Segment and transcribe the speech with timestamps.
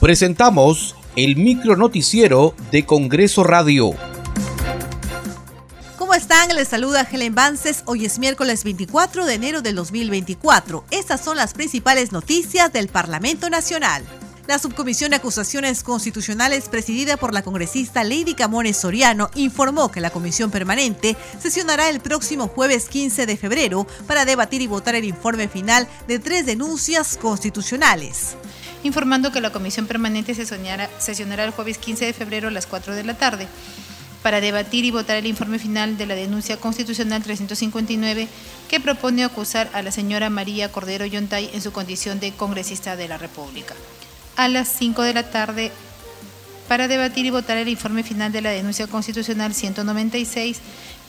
[0.00, 3.90] Presentamos el micro noticiero de Congreso Radio.
[5.98, 6.48] ¿Cómo están?
[6.56, 7.82] Les saluda Helen Vances.
[7.84, 10.84] Hoy es miércoles 24 de enero del 2024.
[10.90, 14.02] Estas son las principales noticias del Parlamento Nacional.
[14.46, 20.08] La Subcomisión de Acusaciones Constitucionales presidida por la congresista Lady Camones Soriano informó que la
[20.08, 25.46] Comisión Permanente sesionará el próximo jueves 15 de febrero para debatir y votar el informe
[25.46, 28.38] final de tres denuncias constitucionales
[28.82, 33.04] informando que la Comisión Permanente sesionará, el jueves 15 de febrero a las 4 de
[33.04, 33.48] la tarde
[34.22, 38.28] para debatir y votar el informe final de la denuncia constitucional 359
[38.68, 43.08] que propone acusar a la señora María Cordero Yontay en su condición de congresista de
[43.08, 43.74] la República.
[44.36, 45.72] A las 5 de la tarde
[46.70, 50.58] para debatir y votar el informe final de la denuncia constitucional 196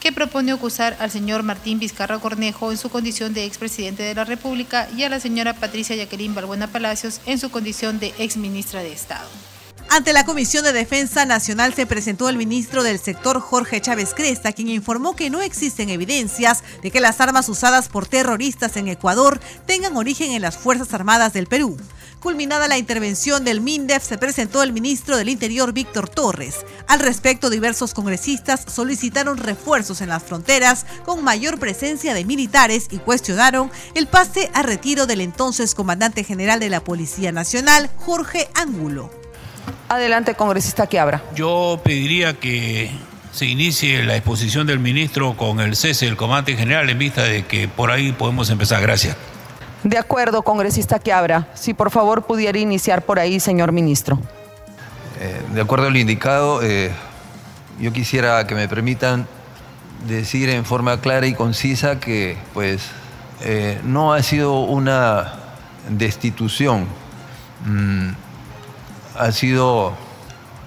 [0.00, 4.24] que propone acusar al señor Martín Vizcarra Cornejo en su condición de expresidente de la
[4.24, 8.94] República y a la señora Patricia Jacqueline Balbuena Palacios en su condición de exministra de
[8.94, 9.28] Estado.
[9.90, 14.52] Ante la Comisión de Defensa Nacional se presentó el ministro del sector Jorge Chávez Cresta,
[14.52, 19.40] quien informó que no existen evidencias de que las armas usadas por terroristas en Ecuador
[19.66, 21.76] tengan origen en las Fuerzas Armadas del Perú.
[22.20, 26.66] Culminada la intervención del MINDEF, se presentó el ministro del Interior, Víctor Torres.
[26.86, 32.98] Al respecto, diversos congresistas solicitaron refuerzos en las fronteras con mayor presencia de militares y
[32.98, 39.10] cuestionaron el pase a retiro del entonces comandante general de la Policía Nacional, Jorge Ángulo.
[39.88, 41.24] Adelante, congresista que abra.
[41.34, 42.90] Yo pediría que
[43.32, 47.46] se inicie la exposición del ministro con el cese del comandante general en vista de
[47.46, 48.82] que por ahí podemos empezar.
[48.82, 49.16] Gracias.
[49.82, 51.48] De acuerdo, congresista que abra.
[51.54, 54.18] Si por favor pudiera iniciar por ahí, señor ministro.
[55.20, 56.90] Eh, de acuerdo a lo indicado, eh,
[57.78, 59.26] yo quisiera que me permitan
[60.06, 62.88] decir en forma clara y concisa que pues
[63.42, 65.34] eh, no ha sido una
[65.88, 66.86] destitución,
[67.66, 68.10] mm,
[69.18, 69.94] ha sido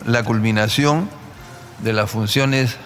[0.05, 1.09] la culminación
[1.79, 2.77] de las funciones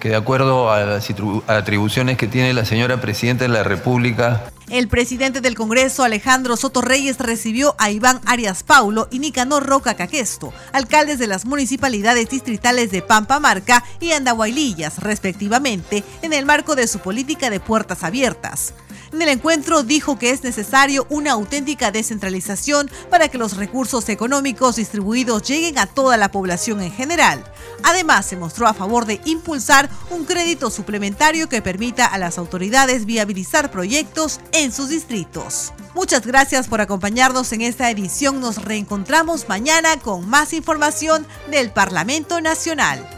[0.00, 1.08] que de acuerdo a las
[1.46, 6.80] atribuciones que tiene la señora Presidenta de la República el presidente del Congreso, Alejandro Soto
[6.80, 12.90] Reyes, recibió a Iván Arias Paulo y Nicanor Roca Caquesto, alcaldes de las municipalidades distritales
[12.90, 18.74] de Pampamarca y Andahuaylillas, respectivamente, en el marco de su política de puertas abiertas.
[19.12, 24.76] En el encuentro dijo que es necesario una auténtica descentralización para que los recursos económicos
[24.76, 27.42] distribuidos lleguen a toda la población en general.
[27.84, 33.06] Además, se mostró a favor de impulsar un crédito suplementario que permita a las autoridades
[33.06, 35.72] viabilizar proyectos en sus distritos.
[35.94, 38.40] Muchas gracias por acompañarnos en esta edición.
[38.40, 43.17] Nos reencontramos mañana con más información del Parlamento Nacional.